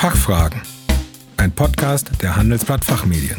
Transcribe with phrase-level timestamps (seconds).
[0.00, 0.62] Fachfragen.
[1.36, 3.36] Ein Podcast der Handelsblatt Fachmedien.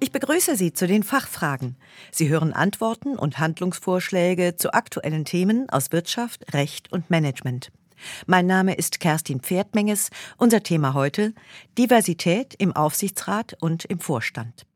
[0.00, 1.76] Ich begrüße Sie zu den Fachfragen.
[2.10, 7.72] Sie hören Antworten und Handlungsvorschläge zu aktuellen Themen aus Wirtschaft, Recht und Management.
[8.26, 10.10] Mein Name ist Kerstin Pferdmenges.
[10.36, 11.34] Unser Thema heute
[11.78, 14.66] Diversität im Aufsichtsrat und im Vorstand.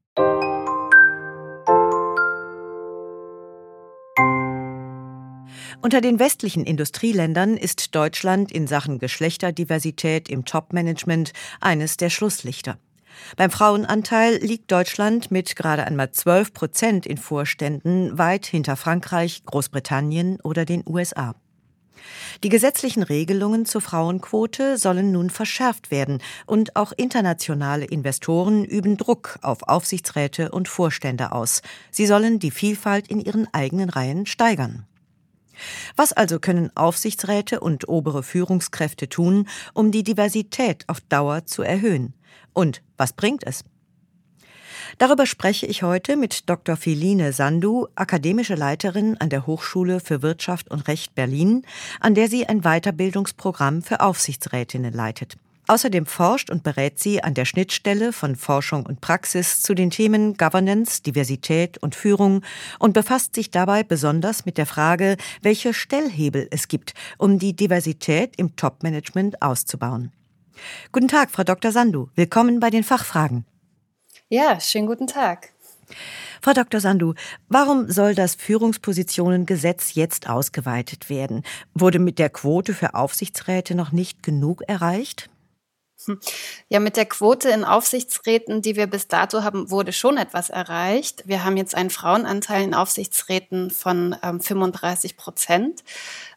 [5.83, 12.79] Unter den westlichen Industrieländern ist Deutschland in Sachen Geschlechterdiversität im Topmanagement eines der Schlusslichter.
[13.37, 20.41] Beim Frauenanteil liegt Deutschland mit gerade einmal 12 Prozent in Vorständen weit hinter Frankreich, Großbritannien
[20.43, 21.35] oder den USA.
[22.45, 29.39] Die gesetzlichen Regelungen zur Frauenquote sollen nun verschärft werden und auch internationale Investoren üben Druck
[29.43, 31.63] auf Aufsichtsräte und Vorstände aus.
[31.91, 34.87] Sie sollen die Vielfalt in ihren eigenen Reihen steigern.
[35.97, 42.13] Was also können Aufsichtsräte und obere Führungskräfte tun, um die Diversität auf Dauer zu erhöhen?
[42.53, 43.65] Und was bringt es?
[44.99, 46.77] Darüber spreche ich heute mit Dr.
[46.77, 51.63] Philine Sandu, akademische Leiterin an der Hochschule für Wirtschaft und Recht Berlin,
[52.01, 55.37] an der sie ein Weiterbildungsprogramm für Aufsichtsrätinnen leitet.
[55.69, 60.37] Außerdem forscht und berät sie an der Schnittstelle von Forschung und Praxis zu den Themen
[60.37, 62.43] Governance, Diversität und Führung
[62.79, 68.35] und befasst sich dabei besonders mit der Frage, welche Stellhebel es gibt, um die Diversität
[68.37, 70.13] im Topmanagement auszubauen.
[70.93, 71.73] Guten Tag, Frau Dr.
[71.73, 72.09] Sandu.
[72.15, 73.45] Willkommen bei den Fachfragen.
[74.29, 75.53] Ja, schönen guten Tag.
[76.43, 76.81] Frau Dr.
[76.81, 77.15] Sandu,
[77.49, 81.45] warum soll das Führungspositionengesetz jetzt ausgeweitet werden?
[81.75, 85.31] Wurde mit der Quote für Aufsichtsräte noch nicht genug erreicht?
[86.69, 91.23] Ja, mit der Quote in Aufsichtsräten, die wir bis dato haben, wurde schon etwas erreicht.
[91.27, 95.83] Wir haben jetzt einen Frauenanteil in Aufsichtsräten von ähm, 35 Prozent.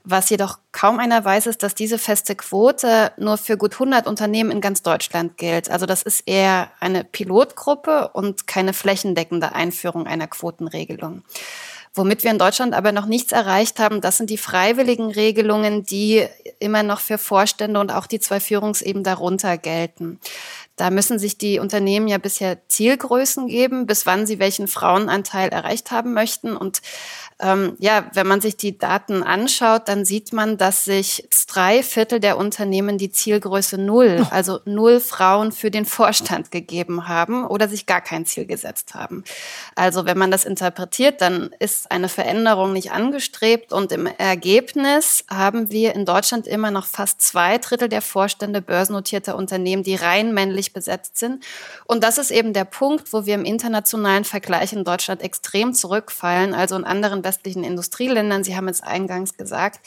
[0.03, 4.49] Was jedoch kaum einer weiß, ist, dass diese feste Quote nur für gut 100 Unternehmen
[4.49, 5.69] in ganz Deutschland gilt.
[5.69, 11.23] Also das ist eher eine Pilotgruppe und keine flächendeckende Einführung einer Quotenregelung.
[11.93, 16.25] Womit wir in Deutschland aber noch nichts erreicht haben, das sind die freiwilligen Regelungen, die
[16.59, 20.19] immer noch für Vorstände und auch die zwei Führungsebenen darunter gelten.
[20.79, 25.91] Da müssen sich die Unternehmen ja bisher Zielgrößen geben, bis wann sie welchen Frauenanteil erreicht
[25.91, 26.55] haben möchten.
[26.55, 26.81] Und
[27.41, 32.19] ähm, ja, wenn man sich die Daten anschaut, dann sieht man, dass sich drei Viertel
[32.19, 37.85] der Unternehmen die Zielgröße null, also null Frauen für den Vorstand gegeben haben oder sich
[37.85, 39.23] gar kein Ziel gesetzt haben.
[39.75, 45.71] Also wenn man das interpretiert, dann ist eine Veränderung nicht angestrebt und im Ergebnis haben
[45.71, 50.68] wir in Deutschland immer noch fast zwei Drittel der Vorstände börsennotierter Unternehmen, die rein männlich
[50.73, 51.43] besetzt sind.
[51.85, 56.53] Und das ist eben der Punkt, wo wir im internationalen Vergleich in Deutschland extrem zurückfallen.
[56.53, 59.79] Also in anderen westlichen Industrieländern, Sie haben es eingangs gesagt,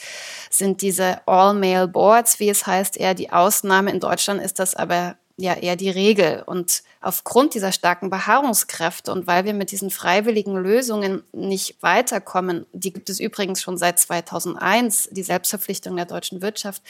[0.49, 3.91] sind diese All-Male Boards, wie es heißt, eher die Ausnahme.
[3.91, 6.43] In Deutschland ist das aber ja eher die Regel.
[6.45, 12.93] Und aufgrund dieser starken Beharrungskräfte und weil wir mit diesen freiwilligen Lösungen nicht weiterkommen, die
[12.93, 16.81] gibt es übrigens schon seit 2001, die Selbstverpflichtung der deutschen Wirtschaft,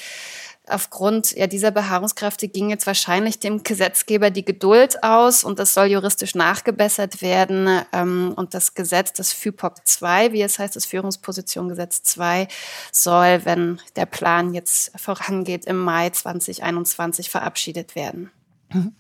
[0.68, 5.88] aufgrund ja, dieser Beharrungskräfte ging jetzt wahrscheinlich dem Gesetzgeber die Geduld aus und das soll
[5.88, 7.82] juristisch nachgebessert werden.
[7.92, 12.48] Ähm, und das Gesetz, das FIPOC 2, wie es heißt, das Führungspositionengesetz 2,
[12.92, 18.32] soll, wenn der Plan jetzt vorangeht, im Mai 2021 verabschiedet werden.
[18.72, 18.94] Mhm.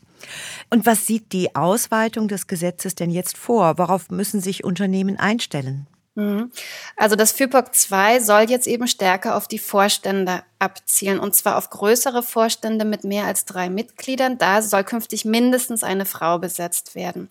[0.69, 3.77] Und was sieht die Ausweitung des Gesetzes denn jetzt vor?
[3.77, 5.87] Worauf müssen sich Unternehmen einstellen?
[6.15, 6.51] Mhm.
[6.95, 11.69] Also das FIPOC 2 soll jetzt eben stärker auf die Vorstände abzielen und zwar auf
[11.69, 14.37] größere Vorstände mit mehr als drei Mitgliedern.
[14.37, 17.29] Da soll künftig mindestens eine Frau besetzt werden.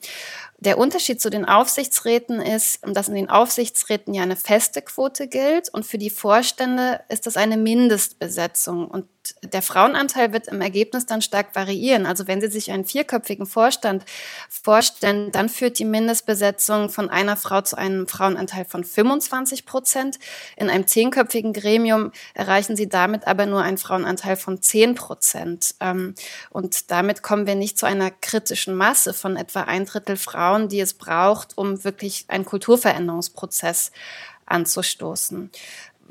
[0.58, 5.68] Der Unterschied zu den Aufsichtsräten ist, dass in den Aufsichtsräten ja eine feste Quote gilt
[5.70, 8.86] und für die Vorstände ist das eine Mindestbesetzung.
[8.86, 9.06] Und
[9.42, 12.06] der Frauenanteil wird im Ergebnis dann stark variieren.
[12.06, 14.04] Also wenn Sie sich einen vierköpfigen Vorstand
[14.48, 20.20] vorstellen, dann führt die Mindestbesetzung von einer Frau zu einem Frauenanteil von 25 Prozent.
[20.56, 25.74] In einem zehnköpfigen Gremium erreichen Sie damit aber nur einen Frauenanteil von 10 Prozent.
[25.80, 26.14] Ähm,
[26.50, 30.80] und damit kommen wir nicht zu einer kritischen Masse von etwa ein Drittel Frauen, die
[30.80, 33.92] es braucht, um wirklich einen Kulturveränderungsprozess
[34.46, 35.50] anzustoßen.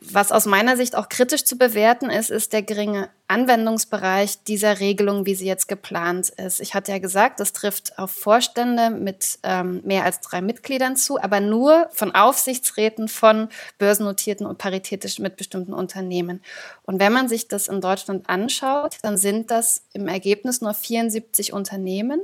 [0.03, 5.25] Was aus meiner Sicht auch kritisch zu bewerten ist, ist der geringe Anwendungsbereich dieser Regelung,
[5.25, 6.59] wie sie jetzt geplant ist.
[6.59, 11.19] Ich hatte ja gesagt, das trifft auf Vorstände mit ähm, mehr als drei Mitgliedern zu,
[11.21, 13.47] aber nur von Aufsichtsräten von
[13.77, 16.41] börsennotierten und paritätisch mitbestimmten Unternehmen.
[16.83, 21.53] Und wenn man sich das in Deutschland anschaut, dann sind das im Ergebnis nur 74
[21.53, 22.19] Unternehmen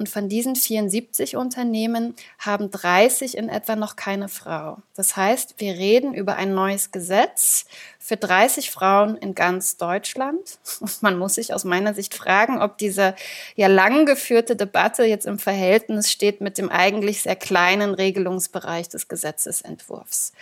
[0.00, 4.78] und von diesen 74 Unternehmen haben 30 in etwa noch keine Frau.
[4.94, 7.66] Das heißt, wir reden über ein neues Gesetz
[8.02, 10.58] für 30 Frauen in ganz Deutschland.
[10.80, 13.14] Und man muss sich aus meiner Sicht fragen, ob diese
[13.54, 19.06] ja lang geführte Debatte jetzt im Verhältnis steht mit dem eigentlich sehr kleinen Regelungsbereich des
[19.06, 20.32] Gesetzesentwurfs.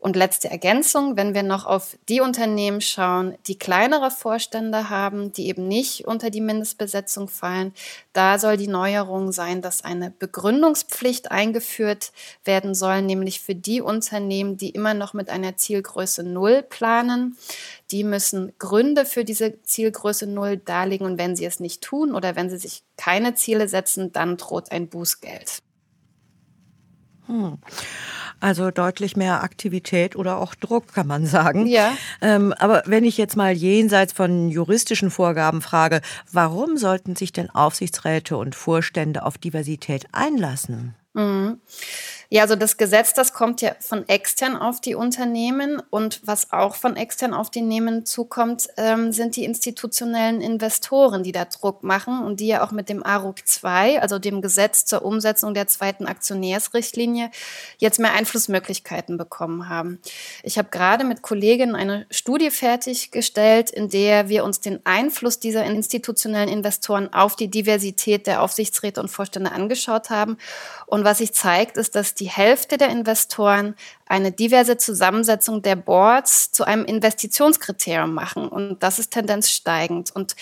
[0.00, 5.46] Und letzte Ergänzung, wenn wir noch auf die Unternehmen schauen, die kleinere Vorstände haben, die
[5.48, 7.74] eben nicht unter die Mindestbesetzung fallen,
[8.14, 12.12] da soll die Neuerung sein, dass eine Begründungspflicht eingeführt
[12.44, 17.36] werden soll, nämlich für die Unternehmen, die immer noch mit einer Zielgröße Null planen.
[17.90, 22.36] Die müssen Gründe für diese Zielgröße Null darlegen und wenn sie es nicht tun oder
[22.36, 25.58] wenn sie sich keine Ziele setzen, dann droht ein Bußgeld.
[27.26, 27.58] Hm.
[28.40, 31.66] Also deutlich mehr Aktivität oder auch Druck, kann man sagen.
[31.66, 31.92] Ja.
[32.22, 36.00] Ähm, aber wenn ich jetzt mal jenseits von juristischen Vorgaben frage,
[36.32, 40.94] warum sollten sich denn Aufsichtsräte und Vorstände auf Diversität einlassen?
[41.12, 41.60] Mhm.
[42.32, 46.76] Ja, also das Gesetz, das kommt ja von extern auf die Unternehmen und was auch
[46.76, 52.22] von extern auf die Unternehmen zukommt, ähm, sind die institutionellen Investoren, die da Druck machen
[52.22, 56.06] und die ja auch mit dem ARUG 2, also dem Gesetz zur Umsetzung der zweiten
[56.06, 57.32] Aktionärsrichtlinie,
[57.78, 59.98] jetzt mehr Einflussmöglichkeiten bekommen haben.
[60.44, 65.64] Ich habe gerade mit Kolleginnen eine Studie fertiggestellt, in der wir uns den Einfluss dieser
[65.64, 70.38] institutionellen Investoren auf die Diversität der Aufsichtsräte und Vorstände angeschaut haben.
[70.86, 73.74] Und was sich zeigt, ist, dass die Hälfte der Investoren
[74.10, 78.48] eine diverse Zusammensetzung der Boards zu einem Investitionskriterium machen.
[78.48, 80.10] Und das ist tendenzsteigend.
[80.14, 80.34] Und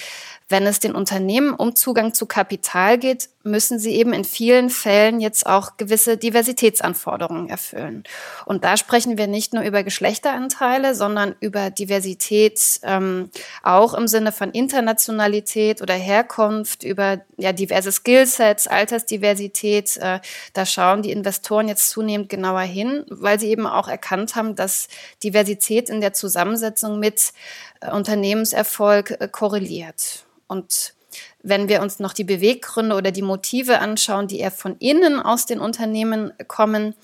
[0.48, 5.20] wenn es den Unternehmen um Zugang zu Kapital geht, müssen sie eben in vielen Fällen
[5.20, 8.04] jetzt auch gewisse Diversitätsanforderungen erfüllen.
[8.46, 13.30] Und da sprechen wir nicht nur über Geschlechteranteile, sondern über Diversität ähm,
[13.62, 19.96] auch im Sinne von Internationalität oder Herkunft, über ja, diverse Skillsets, Altersdiversität.
[19.98, 20.20] Äh,
[20.52, 24.88] da schauen die Investoren jetzt zunehmend genauer hin, weil sie eben auch erkannt haben, dass
[25.22, 27.32] Diversität in der Zusammensetzung mit
[27.81, 30.25] äh, Unternehmenserfolg äh, korreliert.
[30.46, 30.94] Und
[31.43, 35.46] wenn wir uns noch die Beweggründe oder die Motive anschauen, die eher von innen aus
[35.46, 36.94] den Unternehmen kommen,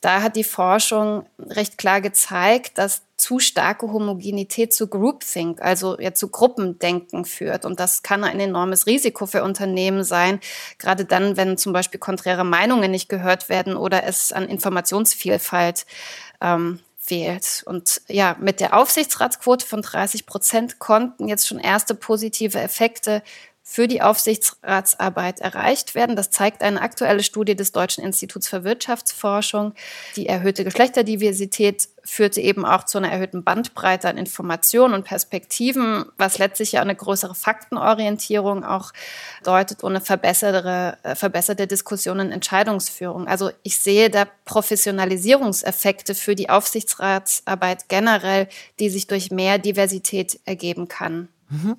[0.00, 6.14] da hat die Forschung recht klar gezeigt, dass zu starke Homogenität zu Groupthink, also ja
[6.14, 7.66] zu Gruppendenken führt.
[7.66, 10.40] Und das kann ein enormes Risiko für Unternehmen sein,
[10.78, 15.84] gerade dann, wenn zum Beispiel konträre Meinungen nicht gehört werden oder es an Informationsvielfalt
[16.40, 17.62] ähm, fehlt.
[17.66, 23.22] Und ja, mit der Aufsichtsratsquote von 30 Prozent konnten jetzt schon erste positive Effekte
[23.70, 26.16] für die Aufsichtsratsarbeit erreicht werden.
[26.16, 29.74] Das zeigt eine aktuelle Studie des Deutschen Instituts für Wirtschaftsforschung.
[30.16, 36.38] Die erhöhte Geschlechterdiversität führte eben auch zu einer erhöhten Bandbreite an Informationen und Perspektiven, was
[36.38, 38.90] letztlich ja eine größere Faktenorientierung auch
[39.44, 43.28] deutet und eine verbesserte, äh, verbesserte Diskussion und Entscheidungsführung.
[43.28, 48.48] Also ich sehe da Professionalisierungseffekte für die Aufsichtsratsarbeit generell,
[48.80, 51.28] die sich durch mehr Diversität ergeben kann.
[51.50, 51.76] Mhm.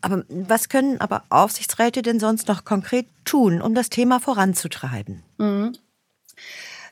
[0.00, 5.22] Aber was können aber Aufsichtsräte denn sonst noch konkret tun, um das Thema voranzutreiben?
[5.38, 5.72] Mhm.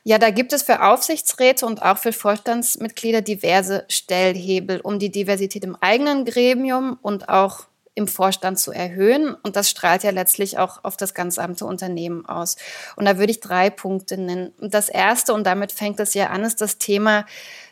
[0.03, 5.65] Ja, da gibt es für Aufsichtsräte und auch für Vorstandsmitglieder diverse Stellhebel, um die Diversität
[5.65, 7.65] im eigenen Gremium und auch
[7.97, 9.33] im Vorstand zu erhöhen.
[9.33, 12.55] Und das strahlt ja letztlich auch auf das gesamte Unternehmen aus.
[12.95, 14.53] Und da würde ich drei Punkte nennen.
[14.59, 17.25] Das erste, und damit fängt es ja an, ist das Thema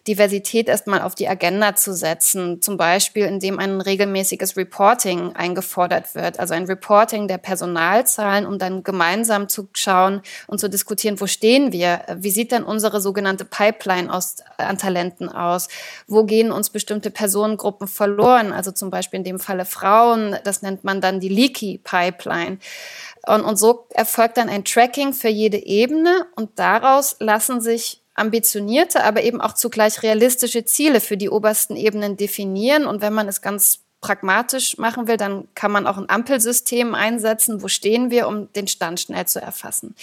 [0.08, 2.62] Diversität erstmal auf die Agenda zu setzen.
[2.62, 6.40] Zum Beispiel, indem ein regelmäßiges Reporting eingefordert wird.
[6.40, 11.72] Also ein Reporting der Personalzahlen, um dann gemeinsam zu schauen und zu diskutieren, wo stehen
[11.72, 12.02] wir?
[12.18, 15.70] Wie sieht denn unsere sogenannte Pipeline aus, an Talenten aus?
[16.08, 18.54] Wo gehen uns bestimmte Personengruppen verloren?
[18.54, 20.36] Also zum Beispiel in dem Falle Frauen.
[20.44, 22.60] Das nennt man dann die Leaky Pipeline.
[23.26, 29.04] Und, und so erfolgt dann ein Tracking für jede Ebene und daraus lassen sich ambitionierte,
[29.04, 32.86] aber eben auch zugleich realistische Ziele für die obersten Ebenen definieren.
[32.88, 37.62] Und wenn man es ganz pragmatisch machen will, dann kann man auch ein Ampelsystem einsetzen.
[37.62, 39.96] Wo stehen wir, um den Stand schnell zu erfassen?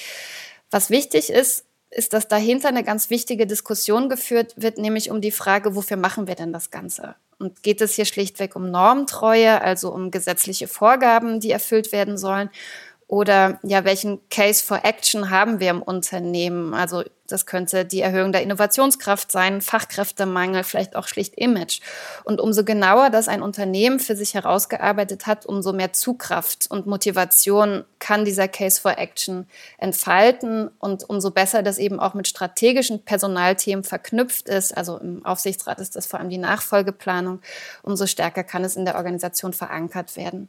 [0.71, 5.31] Was wichtig ist, ist, dass dahinter eine ganz wichtige Diskussion geführt wird, nämlich um die
[5.31, 7.15] Frage, wofür machen wir denn das Ganze?
[7.39, 12.51] Und geht es hier schlichtweg um Normtreue, also um gesetzliche Vorgaben, die erfüllt werden sollen?
[13.09, 16.73] Oder ja, welchen Case for Action haben wir im Unternehmen?
[16.73, 21.81] Also Das könnte die Erhöhung der Innovationskraft sein, Fachkräftemangel, vielleicht auch schlicht Image.
[22.25, 27.85] Und umso genauer das ein Unternehmen für sich herausgearbeitet hat, umso mehr Zugkraft und Motivation
[27.99, 29.47] kann dieser Case for Action
[29.79, 34.77] entfalten und umso besser das eben auch mit strategischen Personalthemen verknüpft ist.
[34.77, 37.41] Also im Aufsichtsrat ist das vor allem die Nachfolgeplanung.
[37.83, 40.49] Umso stärker kann es in der Organisation verankert werden.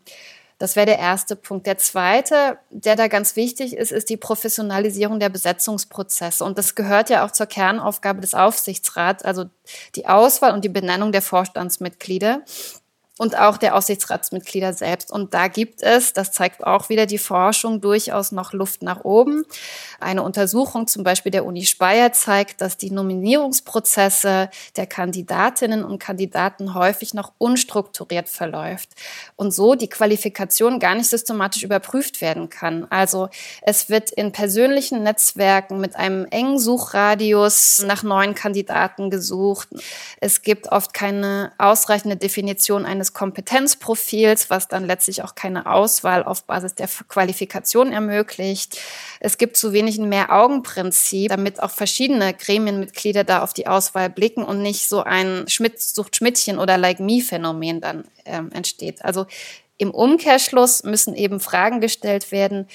[0.57, 1.67] Das wäre der erste Punkt.
[1.67, 6.43] Der zweite, der da ganz wichtig ist, ist die Professionalisierung der Besetzungsprozesse.
[6.43, 9.45] Und das gehört ja auch zur Kernaufgabe des Aufsichtsrats, also
[9.95, 12.41] die Auswahl und die Benennung der Vorstandsmitglieder
[13.23, 15.09] und auch der Aufsichtsratsmitglieder selbst.
[15.09, 19.45] Und da gibt es, das zeigt auch wieder die Forschung, durchaus noch Luft nach oben.
[20.01, 26.73] Eine Untersuchung zum Beispiel der Uni Speyer zeigt, dass die Nominierungsprozesse der Kandidatinnen und Kandidaten
[26.73, 28.89] häufig noch unstrukturiert verläuft
[29.37, 32.87] und so die Qualifikation gar nicht systematisch überprüft werden kann.
[32.89, 33.29] Also
[33.61, 39.69] es wird in persönlichen Netzwerken mit einem engen Suchradius nach neuen Kandidaten gesucht.
[40.19, 46.43] Es gibt oft keine ausreichende Definition eines Kompetenzprofils, was dann letztlich auch keine Auswahl auf
[46.43, 48.77] Basis der Qualifikation ermöglicht.
[49.19, 54.43] Es gibt zu wenig ein Mehr-Augen-Prinzip, damit auch verschiedene Gremienmitglieder da auf die Auswahl blicken
[54.43, 59.03] und nicht so ein Schmidt-Sucht-Schmidtchen oder Like-Me-Phänomen dann ähm, entsteht.
[59.05, 59.25] Also
[59.77, 62.67] im Umkehrschluss müssen eben Fragen gestellt werden,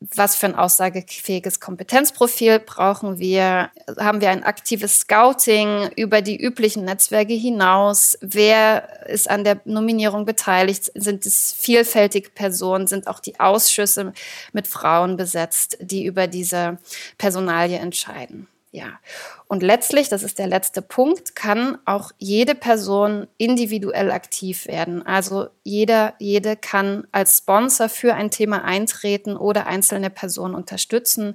[0.00, 3.70] was für ein aussagefähiges Kompetenzprofil brauchen wir?
[3.98, 8.16] Haben wir ein aktives Scouting über die üblichen Netzwerke hinaus?
[8.20, 10.92] Wer ist an der Nominierung beteiligt?
[10.94, 12.86] Sind es vielfältige Personen?
[12.86, 14.12] Sind auch die Ausschüsse
[14.52, 16.78] mit Frauen besetzt, die über diese
[17.18, 18.46] Personalie entscheiden?
[18.70, 19.00] Ja.
[19.48, 25.04] Und letztlich, das ist der letzte Punkt, kann auch jede Person individuell aktiv werden.
[25.06, 31.34] Also jeder, jede kann als Sponsor für ein Thema eintreten oder einzelne Personen unterstützen.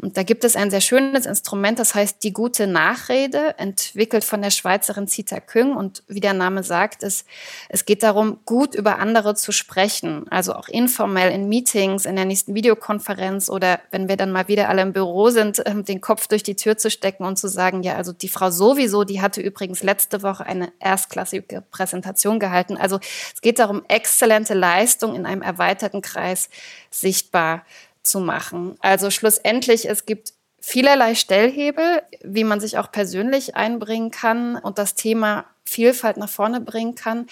[0.00, 4.40] Und da gibt es ein sehr schönes Instrument, das heißt die gute Nachrede, entwickelt von
[4.40, 5.74] der Schweizerin Zita Küng.
[5.74, 7.24] Und wie der Name sagt, es,
[7.68, 10.26] es geht darum, gut über andere zu sprechen.
[10.30, 14.68] Also auch informell in Meetings, in der nächsten Videokonferenz oder wenn wir dann mal wieder
[14.68, 17.96] alle im Büro sind, den Kopf durch die Tür zu stecken und zu sagen, ja,
[17.96, 22.76] also die Frau sowieso, die hatte übrigens letzte Woche eine erstklassige Präsentation gehalten.
[22.76, 23.00] Also
[23.34, 26.48] es geht darum, exzellente Leistung in einem erweiterten Kreis
[26.90, 27.64] sichtbar
[28.02, 28.76] zu machen.
[28.80, 34.94] Also schlussendlich, es gibt vielerlei Stellhebel, wie man sich auch persönlich einbringen kann und das
[34.94, 37.26] Thema Vielfalt nach vorne bringen kann.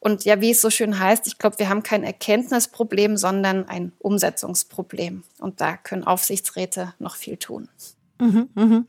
[0.00, 3.92] Und ja, wie es so schön heißt, ich glaube, wir haben kein Erkenntnisproblem, sondern ein
[3.98, 5.24] Umsetzungsproblem.
[5.38, 7.68] Und da können Aufsichtsräte noch viel tun.
[8.20, 8.84] Mhm, mh.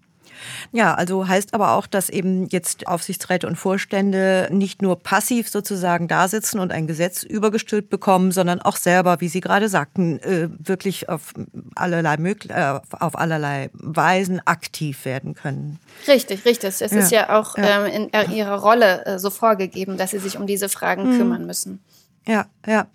[0.72, 6.08] Ja, also heißt aber auch, dass eben jetzt Aufsichtsräte und Vorstände nicht nur passiv sozusagen
[6.08, 10.50] da sitzen und ein Gesetz übergestülpt bekommen, sondern auch selber, wie Sie gerade sagten, äh,
[10.60, 11.34] wirklich auf
[11.76, 15.80] allerlei, äh, auf allerlei Weisen aktiv werden können.
[16.08, 16.82] Richtig, richtig.
[16.82, 17.00] Es ja.
[17.00, 17.86] ist ja auch ja.
[17.86, 21.18] Ähm, in ihrer Rolle äh, so vorgegeben, dass sie sich um diese Fragen mhm.
[21.18, 21.84] kümmern müssen.
[22.28, 22.88] Ja, ja.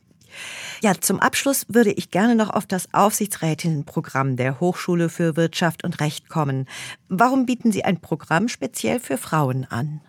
[0.84, 5.98] Ja, zum Abschluss würde ich gerne noch auf das Aufsichtsrätinnenprogramm der Hochschule für Wirtschaft und
[5.98, 6.68] Recht kommen.
[7.08, 10.02] Warum bieten Sie ein Programm speziell für Frauen an?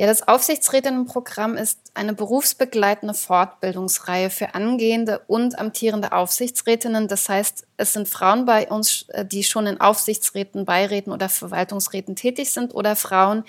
[0.00, 7.08] Ja, das Aufsichtsrätinnenprogramm ist eine berufsbegleitende Fortbildungsreihe für angehende und amtierende Aufsichtsrätinnen.
[7.08, 12.14] Das heißt, es sind Frauen bei uns, äh, die schon in Aufsichtsräten, Beiräten oder Verwaltungsräten
[12.14, 13.42] tätig sind oder Frauen,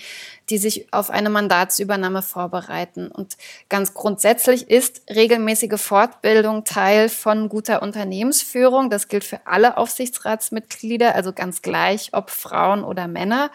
[0.49, 3.09] die sich auf eine Mandatsübernahme vorbereiten.
[3.09, 3.37] Und
[3.69, 8.89] ganz grundsätzlich ist regelmäßige Fortbildung Teil von guter Unternehmensführung.
[8.89, 13.51] Das gilt für alle Aufsichtsratsmitglieder, also ganz gleich, ob Frauen oder Männer.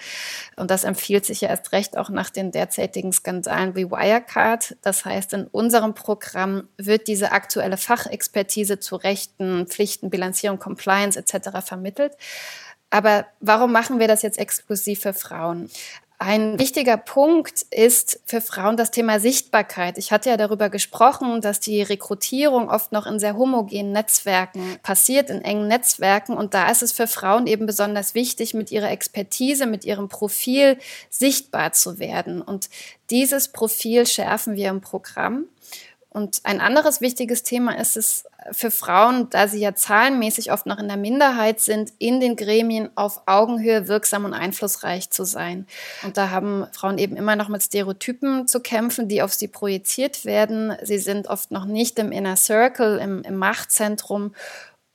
[0.55, 4.76] Und das empfiehlt sich ja erst recht auch nach den derzeitigen derzeitigen Skandalen wie Wirecard.
[4.83, 11.61] Das heißt, in unserem Programm wird diese aktuelle Fachexpertise zu Rechten, Pflichten, Bilanzierung, Compliance etc.
[11.64, 12.12] vermittelt.
[12.91, 15.71] Aber warum machen wir das jetzt exklusiv für Frauen?
[16.26, 19.99] Ein wichtiger Punkt ist für Frauen das Thema Sichtbarkeit.
[19.99, 25.28] Ich hatte ja darüber gesprochen, dass die Rekrutierung oft noch in sehr homogenen Netzwerken passiert,
[25.28, 26.35] in engen Netzwerken.
[26.35, 30.78] Und da ist es für Frauen eben besonders wichtig, mit ihrer Expertise, mit ihrem Profil
[31.11, 32.40] sichtbar zu werden.
[32.40, 32.71] Und
[33.11, 35.45] dieses Profil schärfen wir im Programm.
[36.14, 40.78] Und ein anderes wichtiges Thema ist es für Frauen, da sie ja zahlenmäßig oft noch
[40.78, 45.66] in der Minderheit sind, in den Gremien auf Augenhöhe wirksam und einflussreich zu sein.
[46.04, 50.25] Und da haben Frauen eben immer noch mit Stereotypen zu kämpfen, die auf sie projiziert
[50.25, 50.76] werden.
[50.83, 54.37] Sie sind oft noch nicht im Inner Circle, im, im Machtzentrum.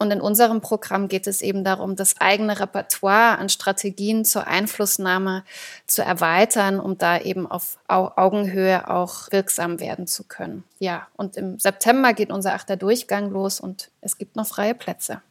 [0.02, 5.44] Und in unserem Programm geht es eben darum, das eigene Repertoire an Strategien zur Einflussnahme
[5.88, 10.64] zu erweitern, um da eben auf Augenhöhe auch wirksam werden zu können.
[10.80, 15.22] Ja, und im September geht unser achter Durchgang los und es gibt noch freie Plätze.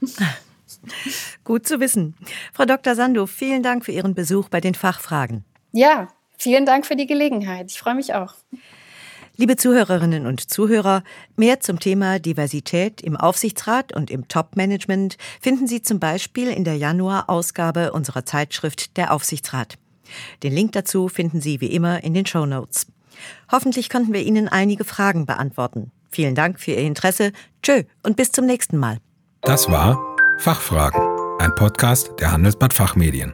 [1.44, 2.16] Gut zu wissen.
[2.52, 2.96] Frau Dr.
[2.96, 5.44] Sando, vielen Dank für Ihren Besuch bei den Fachfragen.
[5.70, 7.70] Ja, vielen Dank für die Gelegenheit.
[7.70, 8.34] Ich freue mich auch.
[9.40, 11.02] Liebe Zuhörerinnen und Zuhörer,
[11.34, 16.76] mehr zum Thema Diversität im Aufsichtsrat und im Top-Management finden Sie zum Beispiel in der
[16.76, 19.78] Januar-Ausgabe unserer Zeitschrift Der Aufsichtsrat.
[20.42, 22.86] Den Link dazu finden Sie wie immer in den Show Notes.
[23.50, 25.90] Hoffentlich konnten wir Ihnen einige Fragen beantworten.
[26.10, 27.32] Vielen Dank für Ihr Interesse.
[27.62, 28.98] Tschö und bis zum nächsten Mal.
[29.40, 29.98] Das war
[30.40, 31.00] Fachfragen,
[31.38, 33.32] ein Podcast der Handelsblatt Fachmedien.